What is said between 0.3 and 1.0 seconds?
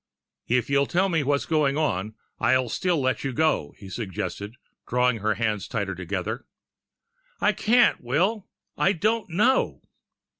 "If you'll